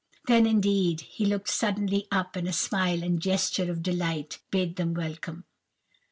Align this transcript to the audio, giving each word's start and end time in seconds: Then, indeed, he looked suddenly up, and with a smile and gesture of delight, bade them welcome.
Then, 0.25 0.47
indeed, 0.47 1.01
he 1.01 1.25
looked 1.27 1.49
suddenly 1.49 2.07
up, 2.09 2.35
and 2.35 2.47
with 2.47 2.55
a 2.55 2.57
smile 2.57 3.03
and 3.03 3.21
gesture 3.21 3.69
of 3.69 3.83
delight, 3.83 4.39
bade 4.49 4.75
them 4.75 4.95
welcome. 4.95 5.43